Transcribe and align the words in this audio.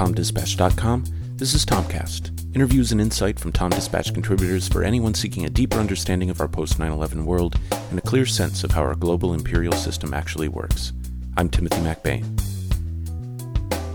TomDispatch.com, 0.00 1.04
this 1.36 1.52
is 1.52 1.66
Tomcast, 1.66 2.30
interviews 2.56 2.90
and 2.90 3.02
insight 3.02 3.38
from 3.38 3.52
Tom 3.52 3.68
Dispatch 3.68 4.14
contributors 4.14 4.66
for 4.66 4.82
anyone 4.82 5.12
seeking 5.12 5.44
a 5.44 5.50
deeper 5.50 5.76
understanding 5.76 6.30
of 6.30 6.40
our 6.40 6.48
post 6.48 6.78
9 6.78 6.90
11 6.90 7.26
world 7.26 7.60
and 7.90 7.98
a 7.98 8.02
clear 8.02 8.24
sense 8.24 8.64
of 8.64 8.70
how 8.70 8.80
our 8.80 8.94
global 8.94 9.34
imperial 9.34 9.74
system 9.74 10.14
actually 10.14 10.48
works. 10.48 10.94
I'm 11.36 11.50
Timothy 11.50 11.82
MacBain. 11.82 12.24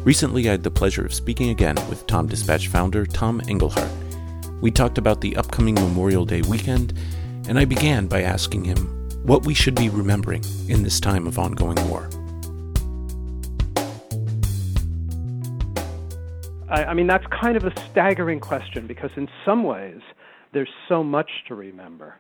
Recently, 0.06 0.48
I 0.48 0.52
had 0.52 0.62
the 0.62 0.70
pleasure 0.70 1.04
of 1.04 1.12
speaking 1.12 1.50
again 1.50 1.76
with 1.90 2.06
Tom 2.06 2.28
Dispatch 2.28 2.68
founder 2.68 3.08
Tom 3.08 3.42
Engelhardt. 3.50 3.90
We 4.62 4.70
talked 4.70 5.00
about 5.00 5.22
the 5.22 5.36
upcoming 5.36 5.74
Memorial 5.74 6.24
Day 6.24 6.44
weekend, 6.44 6.94
and 7.48 7.58
I 7.58 7.66
began 7.66 8.06
by 8.06 8.22
asking 8.22 8.66
him 8.66 9.10
what 9.24 9.48
we 9.48 9.56
should 9.56 9.74
be 9.74 9.90
remembering 9.90 10.44
in 10.68 10.84
this 10.84 11.00
time 11.00 11.26
of 11.26 11.40
ongoing 11.40 11.90
war. 11.90 12.08
I, 16.76 16.84
I 16.84 16.94
mean, 16.94 17.08
that's 17.08 17.26
kind 17.28 17.56
of 17.56 17.64
a 17.64 17.72
staggering 17.90 18.42
question 18.42 18.86
because, 18.86 19.12
in 19.16 19.30
some 19.46 19.64
ways, 19.64 20.02
there's 20.54 20.70
so 20.90 21.04
much 21.04 21.30
to 21.48 21.56
remember 21.56 22.16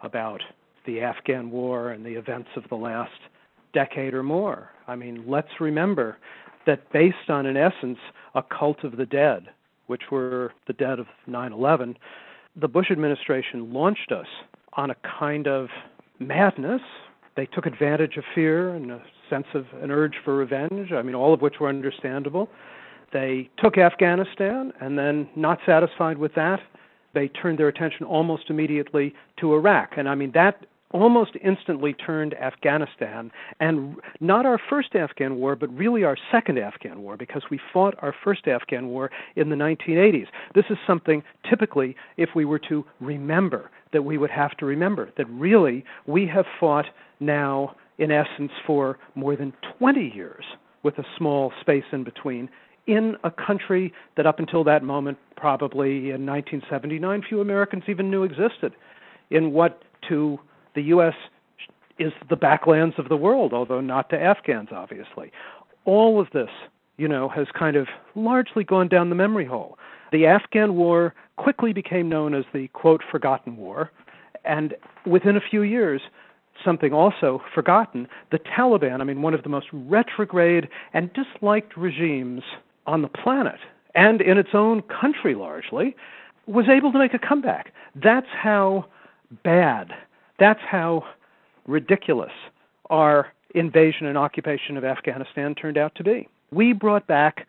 about 0.00 0.40
the 0.86 1.02
Afghan 1.02 1.50
war 1.50 1.90
and 1.90 2.04
the 2.04 2.14
events 2.14 2.48
of 2.56 2.64
the 2.70 2.76
last 2.76 3.20
decade 3.74 4.14
or 4.14 4.22
more. 4.22 4.70
I 4.88 4.96
mean, 4.96 5.24
let's 5.26 5.60
remember 5.60 6.16
that 6.66 6.90
based 6.92 7.28
on, 7.28 7.44
in 7.44 7.58
essence, 7.58 7.98
a 8.34 8.42
cult 8.42 8.84
of 8.84 8.96
the 8.96 9.04
dead, 9.04 9.48
which 9.86 10.04
were 10.10 10.54
the 10.66 10.72
dead 10.72 10.98
of 10.98 11.06
9 11.26 11.52
11, 11.52 11.98
the 12.56 12.68
Bush 12.68 12.90
administration 12.90 13.70
launched 13.70 14.12
us 14.12 14.26
on 14.72 14.90
a 14.90 14.96
kind 15.18 15.46
of 15.46 15.68
madness. 16.18 16.80
They 17.36 17.44
took 17.44 17.66
advantage 17.66 18.16
of 18.16 18.24
fear 18.34 18.70
and 18.74 18.92
a 18.92 19.02
sense 19.28 19.46
of 19.52 19.66
an 19.82 19.90
urge 19.90 20.14
for 20.24 20.34
revenge, 20.34 20.90
I 20.90 21.02
mean, 21.02 21.14
all 21.14 21.34
of 21.34 21.42
which 21.42 21.60
were 21.60 21.68
understandable. 21.68 22.48
They 23.12 23.50
took 23.58 23.76
Afghanistan, 23.76 24.72
and 24.80 24.98
then, 24.98 25.28
not 25.36 25.58
satisfied 25.66 26.18
with 26.18 26.34
that, 26.34 26.60
they 27.12 27.28
turned 27.28 27.58
their 27.58 27.68
attention 27.68 28.06
almost 28.06 28.50
immediately 28.50 29.14
to 29.40 29.54
Iraq. 29.54 29.94
And 29.96 30.08
I 30.08 30.14
mean, 30.14 30.30
that 30.34 30.64
almost 30.92 31.32
instantly 31.42 31.92
turned 31.92 32.34
Afghanistan, 32.34 33.30
and 33.60 33.96
not 34.20 34.44
our 34.44 34.58
first 34.68 34.94
Afghan 34.94 35.36
war, 35.36 35.54
but 35.54 35.72
really 35.76 36.02
our 36.02 36.16
second 36.32 36.58
Afghan 36.58 37.02
war, 37.02 37.16
because 37.16 37.42
we 37.50 37.60
fought 37.72 37.94
our 38.02 38.14
first 38.24 38.48
Afghan 38.48 38.88
war 38.88 39.10
in 39.36 39.50
the 39.50 39.56
1980s. 39.56 40.26
This 40.54 40.64
is 40.68 40.78
something 40.86 41.22
typically, 41.48 41.94
if 42.16 42.30
we 42.34 42.44
were 42.44 42.58
to 42.68 42.84
remember, 43.00 43.70
that 43.92 44.02
we 44.02 44.18
would 44.18 44.30
have 44.30 44.56
to 44.58 44.66
remember 44.66 45.10
that 45.16 45.28
really 45.30 45.84
we 46.06 46.26
have 46.26 46.46
fought 46.58 46.86
now, 47.20 47.76
in 47.98 48.10
essence, 48.10 48.52
for 48.66 48.98
more 49.14 49.36
than 49.36 49.52
20 49.78 50.12
years 50.14 50.44
with 50.82 50.98
a 50.98 51.04
small 51.16 51.52
space 51.60 51.84
in 51.92 52.02
between 52.02 52.48
in 52.86 53.16
a 53.24 53.30
country 53.30 53.92
that 54.16 54.26
up 54.26 54.38
until 54.38 54.64
that 54.64 54.82
moment, 54.82 55.18
probably 55.36 56.10
in 56.10 56.26
1979, 56.26 57.22
few 57.28 57.40
Americans 57.40 57.84
even 57.88 58.10
knew 58.10 58.24
existed, 58.24 58.72
in 59.30 59.52
what 59.52 59.82
to 60.08 60.38
the 60.74 60.82
U.S. 60.82 61.14
is 61.98 62.12
the 62.28 62.36
backlands 62.36 62.98
of 62.98 63.08
the 63.08 63.16
world, 63.16 63.52
although 63.52 63.80
not 63.80 64.10
to 64.10 64.20
Afghans, 64.20 64.68
obviously. 64.72 65.30
All 65.84 66.20
of 66.20 66.28
this, 66.32 66.50
you 66.96 67.08
know, 67.08 67.28
has 67.28 67.46
kind 67.58 67.76
of 67.76 67.88
largely 68.14 68.64
gone 68.64 68.88
down 68.88 69.08
the 69.08 69.14
memory 69.14 69.46
hole. 69.46 69.78
The 70.12 70.26
Afghan 70.26 70.74
war 70.74 71.14
quickly 71.36 71.72
became 71.72 72.08
known 72.08 72.34
as 72.34 72.44
the, 72.52 72.68
quote, 72.68 73.02
forgotten 73.10 73.56
war, 73.56 73.90
and 74.44 74.74
within 75.06 75.36
a 75.36 75.40
few 75.40 75.62
years, 75.62 76.02
something 76.64 76.92
also 76.92 77.40
forgotten. 77.54 78.08
The 78.30 78.38
Taliban, 78.38 79.00
I 79.00 79.04
mean, 79.04 79.22
one 79.22 79.34
of 79.34 79.42
the 79.42 79.48
most 79.48 79.66
retrograde 79.72 80.68
and 80.92 81.10
disliked 81.12 81.76
regimes 81.76 82.42
on 82.86 83.02
the 83.02 83.08
planet 83.08 83.58
and 83.94 84.20
in 84.20 84.38
its 84.38 84.50
own 84.54 84.82
country 84.82 85.34
largely 85.34 85.96
was 86.46 86.66
able 86.68 86.92
to 86.92 86.98
make 86.98 87.14
a 87.14 87.18
comeback. 87.18 87.72
That's 87.94 88.26
how 88.32 88.86
bad, 89.44 89.92
that's 90.38 90.60
how 90.68 91.04
ridiculous 91.66 92.32
our 92.88 93.28
invasion 93.54 94.06
and 94.06 94.16
occupation 94.16 94.76
of 94.76 94.84
Afghanistan 94.84 95.54
turned 95.54 95.78
out 95.78 95.94
to 95.96 96.04
be. 96.04 96.28
We 96.50 96.72
brought 96.72 97.06
back 97.06 97.46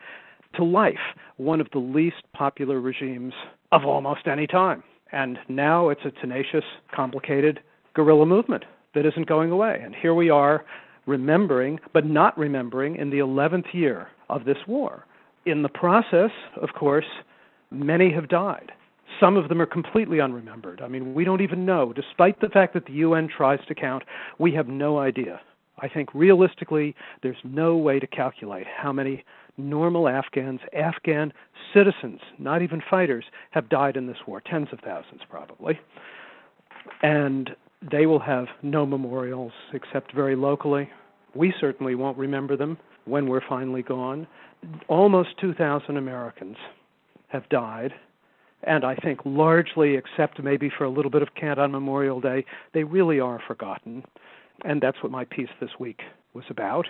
to 0.56 0.64
life 0.64 1.00
one 1.38 1.62
of 1.62 1.68
the 1.72 1.80
least 1.80 2.24
popular 2.34 2.80
regimes 2.80 3.34
of 3.72 3.86
almost 3.86 4.28
any 4.28 4.48
time. 4.48 4.84
And 5.12 5.38
now 5.50 5.90
it's 5.90 6.06
a 6.06 6.12
tenacious, 6.12 6.64
complicated 6.94 7.60
guerrilla 7.94 8.26
movement 8.26 8.66
that 8.94 9.06
isn't 9.06 9.28
going 9.28 9.52
away. 9.52 9.82
And 9.84 9.96
here 9.96 10.14
we 10.14 10.30
are 10.30 10.66
remembering, 11.06 11.80
but 11.94 12.06
not 12.06 12.38
remembering, 12.38 12.96
in 12.96 13.10
the 13.10 13.20
11th 13.20 13.74
year 13.74 14.10
of 14.30 14.46
this 14.46 14.58
war. 14.68 15.06
In 15.46 15.64
the 15.64 15.70
process, 15.70 16.32
of 16.62 16.70
course, 16.78 17.06
many 17.72 18.14
have 18.14 18.30
died. 18.30 18.72
Some 19.20 19.38
of 19.38 19.50
them 19.50 19.62
are 19.62 19.66
completely 19.66 20.18
unremembered. 20.18 20.82
I 20.82 20.88
mean, 20.88 21.14
we 21.14 21.24
don't 21.24 21.42
even 21.42 21.66
know, 21.66 21.94
despite 21.94 22.40
the 22.40 22.50
fact 22.50 22.74
that 22.74 22.86
the 22.86 22.94
UN 22.94 23.28
tries 23.28 23.60
to 23.68 23.76
count, 23.76 24.04
we 24.38 24.54
have 24.54 24.68
no 24.68 25.00
idea. 25.00 25.42
I 25.80 25.88
think 25.88 26.14
realistically, 26.14 26.96
there's 27.24 27.38
no 27.44 27.76
way 27.76 28.00
to 28.00 28.08
calculate 28.08 28.68
how 28.68 28.94
many 28.94 29.24
normal 29.58 30.08
Afghans, 30.08 30.60
Afghan 30.74 31.34
citizens, 31.74 32.20
not 32.38 32.62
even 32.62 32.82
fighters, 32.88 33.26
have 33.50 33.68
died 33.68 33.98
in 33.98 34.08
this 34.08 34.18
war. 34.28 34.42
Tens 34.42 34.68
of 34.72 34.80
thousands, 34.80 35.22
probably. 35.30 35.80
And 37.02 37.50
they 37.92 38.06
will 38.06 38.20
have 38.20 38.46
no 38.62 38.86
memorials 38.86 39.54
except 39.74 40.14
very 40.14 40.36
locally. 40.36 40.90
We 41.34 41.54
certainly 41.60 41.96
won't 41.96 42.18
remember 42.18 42.56
them 42.56 42.78
when 43.06 43.28
we're 43.28 43.48
finally 43.48 43.82
gone 43.84 44.28
almost 44.88 45.30
2,000 45.40 45.98
Americans 45.98 46.58
have 47.30 47.48
died, 47.50 47.94
and 48.64 48.84
I 48.84 48.96
think 48.96 49.20
largely, 49.26 49.96
except 49.96 50.42
maybe 50.42 50.70
for 50.76 50.84
a 50.84 50.90
little 50.90 51.12
bit 51.12 51.22
of 51.22 51.30
cant 51.36 51.60
on 51.60 51.72
Memorial 51.72 52.22
Day, 52.22 52.46
they 52.74 52.84
really 52.84 53.20
are 53.20 53.40
forgotten. 53.48 54.04
And 54.64 54.82
that's 54.82 55.02
what 55.02 55.12
my 55.12 55.26
piece 55.26 55.50
this 55.60 55.72
week 55.80 56.02
was 56.34 56.44
about. 56.50 56.86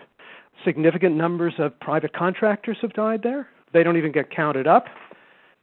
Significant 0.66 1.16
numbers 1.16 1.54
of 1.60 1.80
private 1.80 2.14
contractors 2.14 2.78
have 2.82 2.94
died 2.94 3.22
there. 3.24 3.48
They 3.74 3.84
don't 3.84 3.98
even 3.98 4.12
get 4.12 4.30
counted 4.30 4.68
up. 4.68 4.86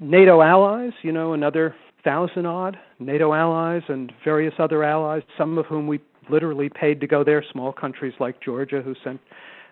NATO 0.01 0.41
allies, 0.41 0.93
you 1.03 1.13
know, 1.13 1.35
another 1.35 1.75
thousand 2.05 2.47
odd 2.47 2.79
NATO 2.99 3.35
allies 3.35 3.83
and 3.89 4.13
various 4.25 4.55
other 4.59 4.83
allies, 4.83 5.23
some 5.37 5.59
of 5.59 5.67
whom 5.67 5.87
we 5.87 6.01
literally 6.31 6.71
paid 6.71 7.01
to 7.01 7.07
go 7.07 7.23
there, 7.23 7.45
small 7.53 7.73
countries 7.73 8.15
like 8.19 8.41
Georgia 8.41 8.81
who 8.81 8.95
sent 9.05 9.21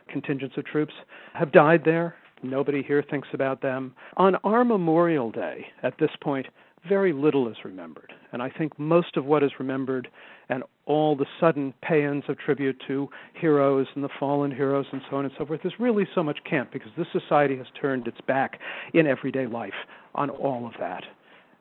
contingents 0.09 0.57
of 0.57 0.65
troops, 0.65 0.95
have 1.35 1.53
died 1.53 1.83
there. 1.85 2.15
Nobody 2.43 2.83
here 2.83 3.03
thinks 3.09 3.29
about 3.33 3.63
them. 3.63 3.95
On 4.17 4.37
our 4.45 4.65
Memorial 4.65 5.31
Day, 5.31 5.67
at 5.83 5.99
this 5.99 6.11
point, 6.21 6.47
very 6.89 7.13
little 7.13 7.49
is 7.49 7.57
remembered. 7.65 8.13
And 8.33 8.43
I 8.43 8.51
think 8.51 8.79
most 8.79 9.17
of 9.17 9.25
what 9.25 9.43
is 9.43 9.51
remembered 9.59 10.09
and 10.49 10.63
all 10.85 11.17
the 11.17 11.27
sudden 11.41 11.75
paeans 11.83 12.25
of 12.29 12.39
tribute 12.39 12.81
to 12.87 13.09
heroes 13.35 13.87
and 13.95 14.05
the 14.05 14.09
fallen 14.21 14.51
heroes 14.51 14.87
and 14.93 15.01
so 15.11 15.17
on 15.17 15.25
and 15.25 15.35
so 15.37 15.47
forth 15.47 15.65
is 15.65 15.73
really 15.79 16.07
so 16.15 16.23
much 16.23 16.39
camp 16.49 16.71
because 16.73 16.91
this 16.97 17.07
society 17.13 17.57
has 17.57 17.67
turned 17.81 18.07
its 18.07 18.21
back 18.27 18.61
in 18.95 19.07
everyday 19.07 19.47
life 19.47 19.75
on 20.15 20.31
all 20.31 20.67
of 20.67 20.73
that. 20.79 21.03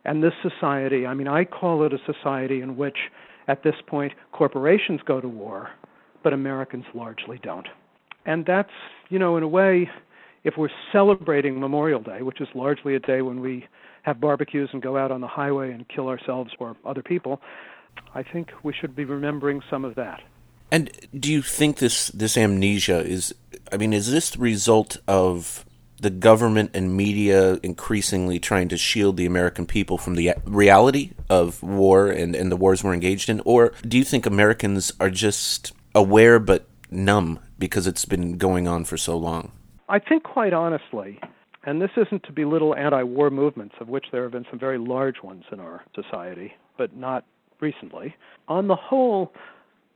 And 0.04 0.24
this 0.24 0.34
society, 0.44 1.08
I 1.08 1.16
mean, 1.16 1.28
I 1.28 1.46
call 1.46 1.84
it 1.84 1.94
a 1.94 2.14
society 2.14 2.62
in 2.62 2.78
which, 2.78 2.98
at 3.48 3.64
this 3.64 3.76
point, 3.88 4.14
corporations 4.32 5.02
go 5.06 5.20
to 5.20 5.28
war, 5.28 5.70
but 6.24 6.34
Americans 6.34 6.86
largely 6.94 7.40
don't. 7.42 7.68
And 8.26 8.46
that's, 8.46 8.72
you 9.10 9.20
know, 9.20 9.38
in 9.38 9.44
a 9.44 9.48
way, 9.48 9.90
if 10.44 10.56
we're 10.58 10.70
celebrating 10.92 11.60
Memorial 11.60 12.02
Day, 12.02 12.22
which 12.22 12.42
is 12.42 12.48
largely 12.54 12.96
a 12.96 13.00
day 13.00 13.22
when 13.22 13.42
we 13.42 13.68
have 14.04 14.22
barbecues 14.22 14.70
and 14.74 14.82
go 14.82 14.98
out 14.98 15.12
on 15.12 15.22
the 15.22 15.28
highway 15.28 15.72
and 15.72 15.88
kill 15.88 16.08
ourselves 16.08 16.52
or 16.60 16.76
other 16.86 17.02
people, 17.02 17.42
I 18.14 18.24
think 18.24 18.52
we 18.64 18.74
should 18.74 18.96
be 18.96 19.06
remembering 19.06 19.62
some 19.70 19.84
of 19.86 19.96
that. 19.96 20.22
And 20.72 20.90
do 21.18 21.32
you 21.32 21.42
think 21.42 21.78
this 21.78 22.08
this 22.10 22.38
amnesia 22.38 23.00
is 23.00 23.34
I 23.72 23.78
mean 23.78 23.94
is 23.94 24.12
this 24.12 24.32
the 24.32 24.40
result 24.40 24.98
of 25.08 25.64
the 26.02 26.10
government 26.10 26.72
and 26.74 26.96
media 26.96 27.60
increasingly 27.64 28.40
trying 28.40 28.68
to 28.70 28.78
shield 28.78 29.16
the 29.16 29.26
American 29.26 29.66
people 29.66 29.98
from 29.98 30.16
the 30.16 30.34
reality 30.44 31.12
of 31.30 31.64
war 31.64 32.10
and, 32.10 32.36
and 32.36 32.52
the 32.52 32.58
wars 32.58 32.84
we're 32.84 32.94
engaged 32.94 33.30
in? 33.30 33.42
Or 33.46 33.74
do 33.88 33.98
you 33.98 34.04
think 34.04 34.26
Americans 34.26 34.92
are 35.00 35.10
just 35.10 35.72
aware 35.94 36.38
but 36.38 36.68
numb 36.92 37.40
because 37.58 37.88
it's 37.88 38.06
been 38.06 38.38
going 38.38 38.68
on 38.68 38.84
for 38.86 38.98
so 38.98 39.18
long? 39.18 39.52
I 39.88 40.00
think, 40.00 40.24
quite 40.24 40.54
honestly, 40.54 41.20
and 41.66 41.82
this 41.82 41.92
isn't 41.98 42.24
to 42.24 42.32
belittle 42.32 42.76
anti 42.76 43.04
war 43.04 43.30
movements, 43.30 43.76
of 43.80 43.88
which 43.88 44.06
there 44.12 44.24
have 44.24 44.32
been 44.32 44.46
some 44.50 44.60
very 44.60 44.78
large 44.78 45.22
ones 45.24 45.44
in 45.52 45.60
our 45.60 45.84
society, 45.94 46.54
but 46.78 46.96
not 46.96 47.26
recently. 47.60 48.16
On 48.48 48.68
the 48.68 48.76
whole, 48.76 49.32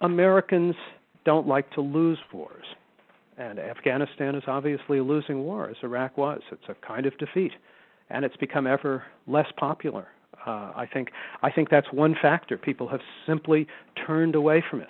Americans 0.02 0.76
don't 1.26 1.48
like 1.48 1.72
to 1.74 1.82
lose 1.82 2.18
wars. 2.34 2.66
And 3.38 3.60
Afghanistan 3.60 4.36
is 4.36 4.44
obviously 4.48 4.98
a 4.98 5.04
losing 5.04 5.44
war, 5.44 5.70
as 5.70 5.78
Iraq 5.84 6.18
was. 6.18 6.42
It's 6.52 6.68
a 6.68 6.76
kind 6.86 7.06
of 7.06 7.18
defeat. 7.18 7.54
And 8.10 8.26
it's 8.26 8.36
become 8.36 8.68
ever 8.68 9.04
less 9.28 9.48
popular. 9.58 10.08
Uh, 10.46 10.72
I 10.76 10.88
think 10.92 11.10
I 11.44 11.52
think 11.52 11.70
that's 11.70 11.88
one 11.92 12.16
factor. 12.20 12.58
People 12.58 12.88
have 12.88 13.02
simply 13.28 13.68
turned 14.08 14.36
away 14.36 14.64
from 14.70 14.82
it 14.82 14.90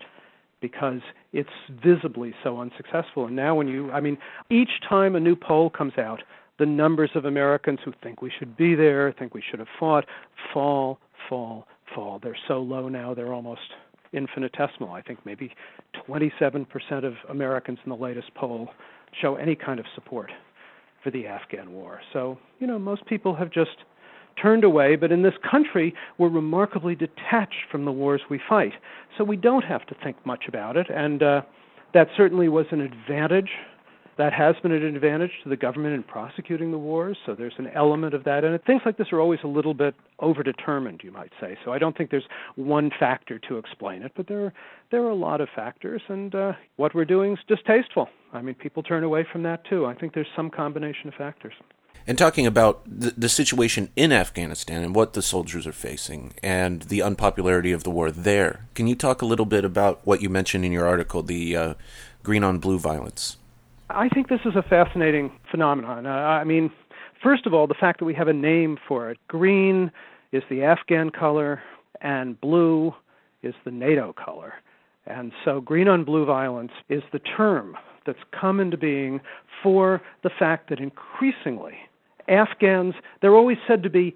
because 0.61 1.01
it's 1.33 1.49
visibly 1.83 2.33
so 2.43 2.59
unsuccessful. 2.59 3.25
And 3.25 3.35
now, 3.35 3.55
when 3.55 3.67
you, 3.67 3.91
I 3.91 3.99
mean, 3.99 4.17
each 4.49 4.81
time 4.87 5.15
a 5.15 5.19
new 5.19 5.35
poll 5.35 5.69
comes 5.69 5.97
out, 5.97 6.21
the 6.57 6.65
numbers 6.65 7.11
of 7.15 7.25
Americans 7.25 7.79
who 7.85 7.93
think 8.03 8.21
we 8.21 8.31
should 8.37 8.57
be 8.57 8.75
there, 8.75 9.13
think 9.17 9.33
we 9.33 9.43
should 9.49 9.59
have 9.59 9.69
fought, 9.79 10.05
fall, 10.53 10.99
fall, 11.29 11.65
fall. 11.95 12.19
They're 12.21 12.37
so 12.47 12.59
low 12.59 12.89
now, 12.89 13.13
they're 13.13 13.33
almost 13.33 13.61
infinitesimal. 14.11 14.91
I 14.91 15.01
think 15.01 15.19
maybe 15.25 15.53
27% 16.07 16.65
of 17.03 17.13
Americans 17.29 17.79
in 17.85 17.89
the 17.89 17.95
latest 17.95 18.33
poll 18.35 18.69
show 19.21 19.35
any 19.35 19.55
kind 19.55 19.79
of 19.79 19.85
support 19.95 20.31
for 21.03 21.11
the 21.11 21.27
Afghan 21.27 21.71
war. 21.71 22.01
So, 22.11 22.37
you 22.59 22.67
know, 22.67 22.77
most 22.77 23.05
people 23.05 23.35
have 23.35 23.51
just 23.51 23.77
turned 24.41 24.63
away, 24.63 24.95
but 24.95 25.11
in 25.11 25.21
this 25.21 25.33
country, 25.49 25.93
we're 26.17 26.29
remarkably 26.29 26.95
detached 26.95 27.65
from 27.71 27.85
the 27.85 27.91
wars 27.91 28.21
we 28.29 28.39
fight. 28.47 28.73
So 29.17 29.23
we 29.23 29.37
don't 29.37 29.63
have 29.63 29.85
to 29.87 29.95
think 30.03 30.17
much 30.25 30.45
about 30.47 30.77
it, 30.77 30.87
and 30.89 31.21
uh, 31.21 31.41
that 31.93 32.07
certainly 32.15 32.49
was 32.49 32.65
an 32.71 32.81
advantage 32.81 33.49
that 34.19 34.33
has 34.33 34.53
been 34.61 34.73
an 34.73 34.83
advantage 34.83 35.31
to 35.43 35.49
the 35.49 35.55
government 35.55 35.95
in 35.95 36.03
prosecuting 36.03 36.71
the 36.71 36.77
wars. 36.77 37.17
So 37.25 37.35
there's 37.35 37.53
an 37.57 37.69
element 37.73 38.13
of 38.13 38.25
that. 38.25 38.43
And 38.43 38.61
things 38.65 38.81
like 38.85 38.97
this 38.97 39.07
are 39.13 39.21
always 39.21 39.39
a 39.45 39.47
little 39.47 39.73
bit 39.73 39.95
overdetermined, 40.19 41.05
you 41.05 41.11
might 41.11 41.31
say. 41.39 41.57
So 41.63 41.71
I 41.71 41.79
don't 41.79 41.97
think 41.97 42.11
there's 42.11 42.27
one 42.57 42.91
factor 42.99 43.39
to 43.47 43.57
explain 43.57 44.01
it, 44.01 44.11
but 44.17 44.27
there 44.27 44.47
are, 44.47 44.53
there 44.91 45.03
are 45.03 45.09
a 45.09 45.15
lot 45.15 45.39
of 45.39 45.47
factors. 45.55 46.01
And 46.09 46.35
uh, 46.35 46.51
what 46.75 46.93
we're 46.93 47.05
doing 47.05 47.31
is 47.31 47.39
distasteful. 47.47 48.09
I 48.33 48.41
mean, 48.41 48.55
people 48.55 48.83
turn 48.83 49.05
away 49.05 49.25
from 49.31 49.43
that 49.43 49.63
too. 49.69 49.85
I 49.85 49.95
think 49.95 50.13
there's 50.13 50.27
some 50.35 50.49
combination 50.49 51.07
of 51.07 51.13
factors. 51.13 51.53
And 52.09 52.17
talking 52.17 52.47
about 52.47 52.81
the, 52.87 53.13
the, 53.15 53.29
situation 53.29 53.89
in 53.95 54.11
Afghanistan 54.11 54.81
and 54.81 54.95
what 54.95 55.13
the 55.13 55.21
soldiers 55.21 55.67
are 55.67 55.71
facing 55.71 56.33
and 56.41 56.81
the 56.81 57.03
unpopularity 57.03 57.71
of 57.71 57.83
the 57.83 57.91
war 57.91 58.09
there, 58.09 58.65
can 58.73 58.87
you 58.87 58.95
talk 58.95 59.21
a 59.21 59.27
little 59.27 59.45
bit 59.45 59.63
about 59.63 59.99
what 60.05 60.19
you 60.19 60.27
mentioned 60.27 60.65
in 60.65 60.71
your 60.71 60.87
article, 60.87 61.21
the 61.21 61.55
uh, 61.55 61.73
green 62.23 62.43
on 62.43 62.57
blue 62.57 62.79
violence? 62.79 63.37
I 63.91 64.09
think 64.09 64.27
this 64.27 64.39
is 64.43 64.55
a 64.55 64.63
fascinating 64.63 65.31
phenomenon. 65.51 66.07
Uh, 66.07 66.09
I 66.09 66.43
mean, 66.45 66.71
first 67.21 67.45
of 67.45 67.53
all, 67.53 67.67
the 67.67 67.75
fact 67.75 67.99
that 67.99 68.05
we 68.05 68.15
have 68.15 68.27
a 68.27 68.33
name 68.33 68.79
for 68.87 69.11
it. 69.11 69.19
Green 69.27 69.91
is 70.31 70.41
the 70.49 70.63
Afghan 70.63 71.11
color, 71.11 71.61
and 72.01 72.41
blue 72.41 72.91
is 73.43 73.53
the 73.65 73.71
NATO 73.71 74.13
color. 74.13 74.55
And 75.05 75.31
so, 75.45 75.61
green 75.61 75.87
on 75.87 76.05
blue 76.05 76.25
violence 76.25 76.71
is 76.89 77.03
the 77.11 77.19
term 77.19 77.77
that's 78.07 78.17
come 78.31 78.59
into 78.59 78.77
being 78.77 79.21
for 79.61 80.01
the 80.23 80.31
fact 80.39 80.69
that 80.71 80.79
increasingly 80.79 81.75
Afghans, 82.29 82.93
they're 83.21 83.35
always 83.35 83.57
said 83.67 83.83
to 83.83 83.89
be 83.89 84.15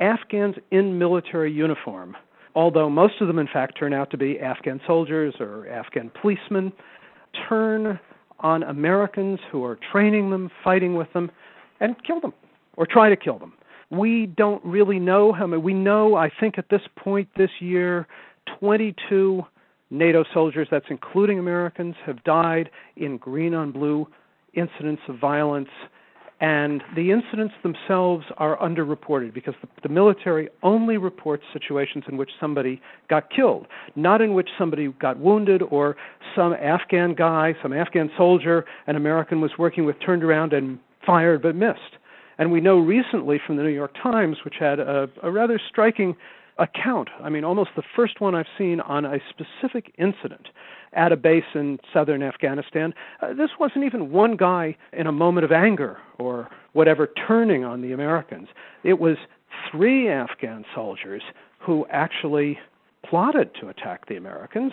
Afghans 0.00 0.56
in 0.70 0.98
military 0.98 1.52
uniform, 1.52 2.16
although 2.54 2.90
most 2.90 3.20
of 3.20 3.26
them, 3.26 3.38
in 3.38 3.48
fact, 3.52 3.78
turn 3.78 3.92
out 3.92 4.10
to 4.10 4.16
be 4.16 4.38
Afghan 4.40 4.80
soldiers 4.86 5.34
or 5.40 5.66
Afghan 5.68 6.10
policemen, 6.20 6.72
turn 7.48 7.98
on 8.40 8.62
Americans 8.64 9.38
who 9.50 9.64
are 9.64 9.78
training 9.92 10.30
them, 10.30 10.50
fighting 10.62 10.94
with 10.94 11.12
them, 11.12 11.30
and 11.80 11.96
kill 12.04 12.20
them 12.20 12.34
or 12.76 12.86
try 12.86 13.08
to 13.08 13.16
kill 13.16 13.38
them. 13.38 13.52
We 13.90 14.26
don't 14.26 14.64
really 14.64 14.98
know 14.98 15.32
how 15.32 15.46
many. 15.46 15.62
We 15.62 15.74
know, 15.74 16.16
I 16.16 16.30
think, 16.40 16.58
at 16.58 16.68
this 16.68 16.82
point 16.96 17.28
this 17.36 17.50
year, 17.60 18.06
22 18.58 19.42
NATO 19.90 20.24
soldiers, 20.34 20.66
that's 20.70 20.86
including 20.90 21.38
Americans, 21.38 21.94
have 22.04 22.22
died 22.24 22.70
in 22.96 23.16
green 23.18 23.54
on 23.54 23.70
blue 23.70 24.08
incidents 24.54 25.02
of 25.08 25.18
violence 25.18 25.68
and 26.40 26.82
the 26.96 27.12
incidents 27.12 27.54
themselves 27.62 28.24
are 28.38 28.58
underreported 28.58 29.32
because 29.32 29.54
the, 29.62 29.68
the, 29.82 29.88
military 29.88 30.48
only 30.62 30.96
reports 30.96 31.44
situations 31.52 32.04
in 32.08 32.16
which 32.16 32.30
somebody 32.40 32.80
got 33.08 33.30
killed, 33.30 33.66
not 33.94 34.20
in 34.20 34.34
which 34.34 34.48
somebody 34.58 34.88
got 35.00 35.18
wounded 35.18 35.62
or 35.62 35.96
some 36.34 36.52
Afghan 36.54 37.14
guy, 37.14 37.54
some 37.62 37.72
Afghan 37.72 38.10
soldier, 38.16 38.64
an 38.88 38.96
American 38.96 39.40
was 39.40 39.52
working 39.58 39.84
with 39.84 39.96
turned 40.04 40.24
around 40.24 40.52
and 40.52 40.78
fired 41.06 41.40
but 41.40 41.54
missed. 41.54 41.98
And 42.36 42.50
we 42.50 42.60
know 42.60 42.78
recently 42.78 43.40
from 43.46 43.56
the 43.56 43.62
New 43.62 43.68
York 43.68 43.94
Times, 44.02 44.38
which 44.44 44.54
had 44.58 44.80
a, 44.80 45.08
a 45.22 45.30
rather 45.30 45.60
striking 45.70 46.16
account, 46.58 47.08
I 47.22 47.30
mean, 47.30 47.44
almost 47.44 47.70
the 47.76 47.82
first 47.96 48.20
one 48.20 48.34
I've 48.34 48.46
seen 48.58 48.80
on 48.80 49.04
a 49.04 49.18
specific 49.30 49.92
incident 49.98 50.48
at 50.94 51.12
a 51.12 51.16
base 51.16 51.44
in 51.54 51.78
southern 51.92 52.22
Afghanistan. 52.22 52.94
Uh, 53.20 53.34
this 53.34 53.50
wasn't 53.58 53.84
even 53.84 54.10
one 54.10 54.36
guy 54.36 54.76
in 54.92 55.06
a 55.06 55.12
moment 55.12 55.44
of 55.44 55.52
anger 55.52 55.98
or 56.18 56.48
whatever 56.72 57.10
turning 57.26 57.64
on 57.64 57.82
the 57.82 57.92
Americans. 57.92 58.48
It 58.82 58.98
was 58.98 59.16
three 59.70 60.08
Afghan 60.08 60.64
soldiers 60.74 61.22
who 61.58 61.86
actually 61.90 62.58
plotted 63.08 63.50
to 63.60 63.68
attack 63.68 64.08
the 64.08 64.16
Americans, 64.16 64.72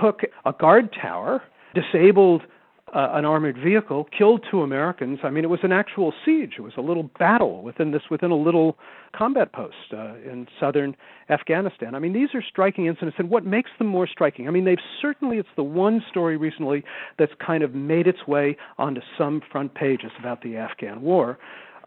took 0.00 0.20
a 0.44 0.52
guard 0.52 0.94
tower, 1.00 1.42
disabled 1.74 2.42
uh, 2.92 3.08
an 3.12 3.24
armored 3.24 3.56
vehicle, 3.56 4.06
killed 4.16 4.44
two 4.50 4.60
Americans. 4.62 5.20
I 5.22 5.30
mean, 5.30 5.44
it 5.44 5.50
was 5.50 5.60
an 5.62 5.72
actual 5.72 6.12
siege. 6.24 6.54
It 6.58 6.60
was 6.60 6.74
a 6.76 6.82
little 6.82 7.04
battle 7.18 7.62
within 7.62 7.90
this 7.90 8.02
within 8.10 8.30
a 8.30 8.36
little 8.36 8.76
combat 9.16 9.52
post 9.52 9.76
uh, 9.92 10.14
in 10.16 10.46
southern 10.60 10.94
Afghanistan. 11.30 11.94
I 11.94 11.98
mean, 11.98 12.12
these 12.12 12.28
are 12.34 12.42
striking 12.42 12.86
incidents, 12.86 13.16
and 13.18 13.30
what 13.30 13.46
makes 13.46 13.70
them 13.78 13.86
more 13.86 14.06
striking? 14.06 14.46
I 14.46 14.50
mean, 14.50 14.64
they've 14.64 14.78
certainly 15.00 15.38
it's 15.38 15.48
the 15.56 15.62
one 15.62 16.02
story 16.10 16.36
recently 16.36 16.84
that's 17.18 17.32
kind 17.44 17.62
of 17.62 17.74
made 17.74 18.06
its 18.06 18.26
way 18.26 18.56
onto 18.78 19.00
some 19.16 19.40
front 19.50 19.74
pages 19.74 20.10
about 20.18 20.42
the 20.42 20.56
Afghan 20.56 21.00
war, 21.00 21.38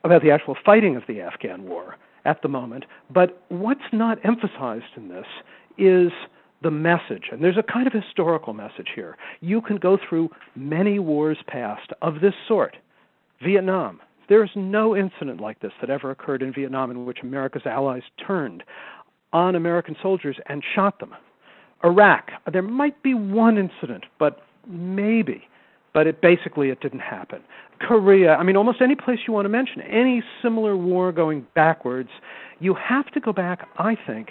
about 0.04 0.24
the 0.24 0.32
actual 0.32 0.58
fighting 0.66 0.96
of 0.96 1.04
the 1.08 1.22
Afghan 1.22 1.66
war 1.66 1.98
at 2.26 2.42
the 2.42 2.48
moment. 2.48 2.86
But 3.14 3.44
what's 3.50 3.82
not 3.94 4.18
emphasized 4.26 4.86
in 4.98 5.10
this 5.10 5.26
is 5.78 6.12
the 6.66 6.72
message, 6.72 7.26
and 7.32 7.44
there's 7.44 7.58
a 7.58 7.72
kind 7.72 7.86
of 7.86 7.94
historical 7.94 8.52
message 8.52 8.88
here. 8.96 9.18
You 9.40 9.62
can 9.62 9.78
go 9.78 10.00
through 10.10 10.32
many 10.56 10.98
wars 10.98 11.38
past 11.46 11.92
of 12.02 12.22
this 12.22 12.34
sort. 12.48 12.76
Vietnam, 13.44 14.02
there's 14.30 14.50
no 14.56 14.96
incident 14.96 15.40
like 15.40 15.60
this 15.60 15.74
that 15.80 15.92
ever 15.92 16.10
occurred 16.10 16.42
in 16.42 16.52
Vietnam 16.52 16.90
in 16.90 17.06
which 17.06 17.20
America's 17.22 17.68
allies 17.68 18.02
turned 18.26 18.64
on 19.32 19.54
American 19.54 19.96
soldiers 20.02 20.38
and 20.48 20.64
shot 20.74 21.00
them. 21.00 21.14
Iraq, 21.84 22.32
there 22.52 22.64
might 22.64 23.04
be 23.04 23.14
one 23.14 23.60
incident, 23.60 24.06
but 24.18 24.42
maybe, 24.68 25.44
but 25.94 26.08
it 26.08 26.20
basically 26.20 26.70
it 26.70 26.82
didn't 26.82 27.02
happen. 27.02 27.42
Korea, 27.80 28.38
I 28.38 28.44
mean 28.44 28.58
almost 28.58 28.82
any 28.82 28.96
place 28.96 29.20
you 29.28 29.34
want 29.34 29.46
to 29.46 29.50
mention, 29.50 29.82
any 29.82 30.24
similar 30.42 30.76
war 30.76 31.12
going 31.12 31.46
backwards, 31.54 32.10
you 32.60 32.74
have 32.74 33.12
to 33.12 33.20
go 33.20 33.32
back, 33.32 33.68
I 33.78 33.96
think, 34.08 34.30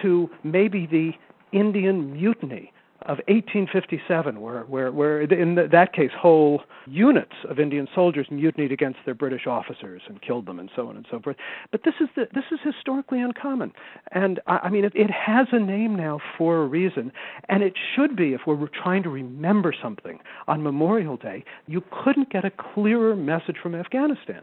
to 0.00 0.30
maybe 0.44 0.86
the 0.86 1.12
Indian 1.54 2.12
Mutiny 2.12 2.72
of 3.02 3.18
1857, 3.28 4.40
where, 4.40 4.62
where, 4.62 4.90
where 4.90 5.20
in 5.20 5.56
that 5.56 5.92
case, 5.92 6.10
whole 6.18 6.62
units 6.86 7.34
of 7.50 7.58
Indian 7.58 7.86
soldiers 7.94 8.26
mutinied 8.30 8.72
against 8.72 8.98
their 9.04 9.14
British 9.14 9.46
officers 9.46 10.00
and 10.08 10.22
killed 10.22 10.46
them, 10.46 10.58
and 10.58 10.70
so 10.74 10.88
on 10.88 10.96
and 10.96 11.06
so 11.10 11.20
forth. 11.20 11.36
But 11.70 11.82
this 11.84 11.94
is 12.00 12.08
the, 12.16 12.28
this 12.32 12.44
is 12.50 12.60
historically 12.64 13.20
uncommon, 13.20 13.72
and 14.12 14.40
I, 14.46 14.56
I 14.64 14.70
mean, 14.70 14.86
it, 14.86 14.92
it 14.94 15.10
has 15.10 15.48
a 15.52 15.60
name 15.60 15.96
now 15.96 16.18
for 16.38 16.62
a 16.62 16.66
reason, 16.66 17.12
and 17.50 17.62
it 17.62 17.74
should 17.94 18.16
be 18.16 18.32
if 18.32 18.42
we're 18.46 18.68
trying 18.68 19.02
to 19.02 19.10
remember 19.10 19.74
something 19.82 20.18
on 20.48 20.62
Memorial 20.62 21.18
Day. 21.18 21.44
You 21.66 21.82
couldn't 22.04 22.30
get 22.30 22.46
a 22.46 22.50
clearer 22.50 23.14
message 23.14 23.56
from 23.62 23.74
Afghanistan. 23.74 24.42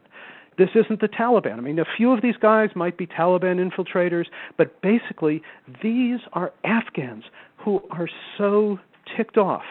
This 0.58 0.70
isn't 0.75 1.00
the 1.00 1.08
Taliban. 1.08 1.58
I 1.58 1.62
mean, 1.62 1.79
a 1.79 1.86
few 1.98 2.12
of 2.12 2.22
these 2.22 2.36
guys 2.36 2.70
might 2.75 2.98
be 2.98 3.08
Taliban 3.08 3.58
infiltrators, 3.58 4.25
but 4.58 4.81
basically, 4.81 5.41
these 5.81 6.20
are 6.34 6.51
Afghans 6.63 7.24
who 7.58 7.81
are 7.89 8.10
so 8.38 8.77
ticked 9.15 9.38
off 9.38 9.63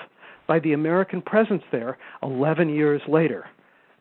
by 0.46 0.58
the 0.58 0.72
American 0.72 1.22
presence 1.22 1.62
there 1.70 1.99
11 2.22 2.70
years 2.70 3.02
later 3.06 3.46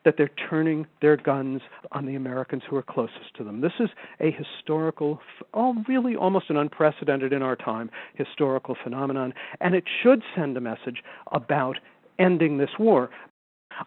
that 0.04 0.14
they're 0.16 0.30
turning 0.48 0.86
their 1.02 1.16
guns 1.16 1.60
on 1.92 2.06
the 2.06 2.14
Americans 2.14 2.62
who 2.68 2.76
are 2.76 2.82
closest 2.82 3.34
to 3.36 3.44
them. 3.44 3.60
This 3.60 3.72
is 3.78 3.90
a 4.20 4.30
historical, 4.30 5.20
oh, 5.52 5.76
really 5.86 6.16
almost 6.16 6.48
an 6.48 6.56
unprecedented 6.56 7.32
in 7.32 7.42
our 7.42 7.56
time 7.56 7.90
historical 8.14 8.76
phenomenon, 8.82 9.34
and 9.60 9.74
it 9.74 9.84
should 10.02 10.22
send 10.34 10.56
a 10.56 10.60
message 10.60 11.02
about 11.32 11.76
ending 12.18 12.56
this 12.56 12.70
war. 12.78 13.10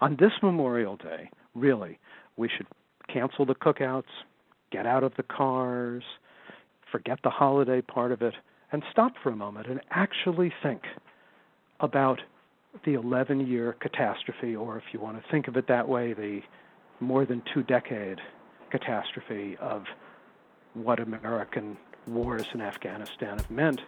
On 0.02 0.16
this 0.20 0.32
Memorial 0.42 0.98
Day, 0.98 1.30
really, 1.56 2.00
we 2.38 2.50
should 2.56 2.68
cancel 3.14 3.46
the 3.46 3.56
cookouts, 3.56 4.04
get 4.72 4.88
out 4.88 5.04
of 5.04 5.14
the 5.16 5.24
cars, 5.24 6.04
forget 6.92 7.20
the 7.24 7.30
holiday 7.30 7.82
part 7.82 8.12
of 8.12 8.22
it, 8.22 8.34
and 8.72 8.84
stop 8.92 9.14
for 9.22 9.30
a 9.30 9.36
moment 9.36 9.68
and 9.68 9.80
actually 9.92 10.52
think 10.64 10.82
about 11.80 12.20
the 12.86 12.96
11 12.96 13.46
year 13.46 13.76
catastrophe, 13.80 14.56
or 14.56 14.78
if 14.78 14.84
you 14.92 15.00
want 15.00 15.22
to 15.22 15.32
think 15.32 15.48
of 15.48 15.56
it 15.58 15.68
that 15.68 15.88
way, 15.88 16.14
the 16.14 16.42
more 17.00 17.24
than 17.26 17.44
two 17.54 17.62
decade 17.62 18.20
catastrophe 18.72 19.56
of 19.60 19.84
what 20.74 21.00
American 21.00 21.78
wars 22.08 22.48
in 22.54 22.62
Afghanistan 22.62 23.38
have 23.38 23.52
meant, 23.52 23.82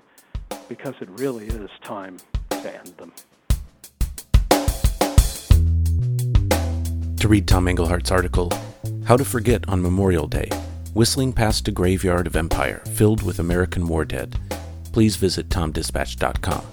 because 0.69 0.93
it 1.01 1.09
really 1.11 1.47
is 1.47 1.69
time 1.83 2.17
to 2.49 2.77
end 2.77 2.93
them. 2.97 3.11
To 7.17 7.27
read 7.27 7.47
Tom 7.47 7.65
Engelhardt's 7.67 8.11
article, 8.11 8.51
How 9.05 9.15
to 9.15 9.23
Forget 9.23 9.69
on 9.69 9.83
Memorial 9.83 10.25
Day 10.25 10.49
Whistling 10.95 11.31
Past 11.31 11.67
a 11.67 11.71
Graveyard 11.71 12.25
of 12.25 12.35
Empire 12.35 12.81
Filled 12.95 13.21
with 13.21 13.37
American 13.37 13.87
War 13.87 14.03
Dead, 14.03 14.39
please 14.91 15.15
visit 15.15 15.47
tomdispatch.com. 15.49 16.65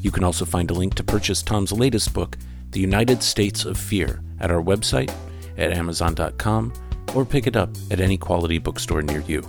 You 0.00 0.10
can 0.10 0.24
also 0.24 0.44
find 0.44 0.70
a 0.72 0.74
link 0.74 0.94
to 0.94 1.04
purchase 1.04 1.40
Tom's 1.40 1.70
latest 1.70 2.12
book, 2.12 2.36
The 2.72 2.80
United 2.80 3.22
States 3.22 3.64
of 3.64 3.78
Fear, 3.78 4.20
at 4.40 4.50
our 4.50 4.60
website, 4.60 5.14
at 5.56 5.72
Amazon.com 5.72 6.72
or 7.14 7.24
pick 7.24 7.46
it 7.46 7.54
up 7.54 7.70
at 7.92 8.00
any 8.00 8.18
quality 8.18 8.58
bookstore 8.58 9.02
near 9.02 9.20
you. 9.20 9.48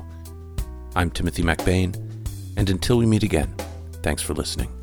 I'm 0.95 1.09
Timothy 1.09 1.41
MacBain, 1.41 1.95
and 2.57 2.69
until 2.69 2.99
we 2.99 3.07
meet 3.07 3.23
again, 3.23 3.55
thanks 4.03 4.21
for 4.21 4.35
listening. 4.35 4.82